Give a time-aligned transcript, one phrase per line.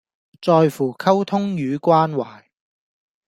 [0.41, 2.45] 在乎溝通與關懷